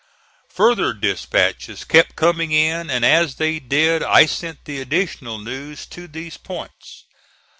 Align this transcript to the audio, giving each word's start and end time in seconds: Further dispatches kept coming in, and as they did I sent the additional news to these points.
Further 0.49 0.93
dispatches 0.93 1.83
kept 1.83 2.15
coming 2.15 2.51
in, 2.51 2.89
and 2.89 3.05
as 3.05 3.35
they 3.35 3.59
did 3.59 4.01
I 4.01 4.25
sent 4.25 4.65
the 4.65 4.81
additional 4.81 5.37
news 5.37 5.85
to 5.93 6.07
these 6.07 6.37
points. 6.37 7.05